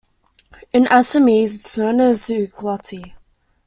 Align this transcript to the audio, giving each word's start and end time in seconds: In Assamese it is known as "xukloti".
In 0.73 0.85
Assamese 0.87 1.53
it 1.53 1.59
is 1.67 1.77
known 1.77 1.99
as 1.99 2.21
"xukloti". 2.27 3.13